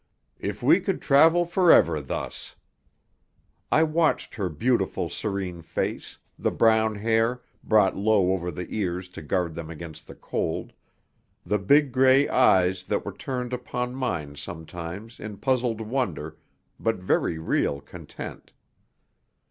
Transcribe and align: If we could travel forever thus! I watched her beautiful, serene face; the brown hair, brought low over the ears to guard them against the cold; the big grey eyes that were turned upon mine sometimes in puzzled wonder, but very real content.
If 0.39 0.63
we 0.63 0.79
could 0.79 0.99
travel 0.99 1.45
forever 1.45 2.01
thus! 2.01 2.55
I 3.71 3.83
watched 3.83 4.33
her 4.33 4.49
beautiful, 4.49 5.09
serene 5.09 5.61
face; 5.61 6.17
the 6.39 6.49
brown 6.49 6.95
hair, 6.95 7.43
brought 7.63 7.95
low 7.95 8.31
over 8.31 8.49
the 8.49 8.65
ears 8.75 9.07
to 9.09 9.21
guard 9.21 9.53
them 9.53 9.69
against 9.69 10.07
the 10.07 10.15
cold; 10.15 10.73
the 11.45 11.59
big 11.59 11.91
grey 11.91 12.27
eyes 12.27 12.83
that 12.85 13.05
were 13.05 13.13
turned 13.13 13.53
upon 13.53 13.93
mine 13.93 14.35
sometimes 14.35 15.19
in 15.19 15.37
puzzled 15.37 15.81
wonder, 15.81 16.35
but 16.79 16.95
very 16.95 17.37
real 17.37 17.79
content. 17.79 18.53